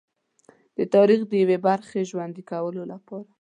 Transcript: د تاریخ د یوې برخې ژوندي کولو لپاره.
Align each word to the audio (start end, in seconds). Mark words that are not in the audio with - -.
د 0.77 0.79
تاریخ 0.95 1.21
د 1.27 1.33
یوې 1.43 1.57
برخې 1.67 2.07
ژوندي 2.09 2.43
کولو 2.51 2.81
لپاره. 2.91 3.27